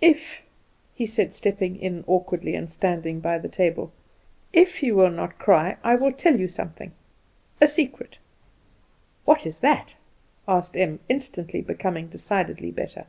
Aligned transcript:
"If," 0.00 0.42
he 0.96 1.06
said, 1.06 1.32
stepping 1.32 1.76
in 1.76 2.02
awkwardly 2.08 2.56
and 2.56 2.68
standing 2.68 3.20
by 3.20 3.38
the 3.38 3.48
table, 3.48 3.92
"if 4.52 4.82
you 4.82 4.96
will 4.96 5.12
not 5.12 5.38
cry 5.38 5.76
I 5.84 5.94
will 5.94 6.10
tell 6.10 6.34
you 6.40 6.48
something 6.48 6.90
a 7.60 7.68
secret." 7.68 8.18
"What 9.26 9.46
is 9.46 9.58
that?" 9.58 9.94
asked 10.48 10.76
Em, 10.76 10.98
instantly 11.08 11.60
becoming 11.60 12.08
decidedly 12.08 12.72
better. 12.72 13.06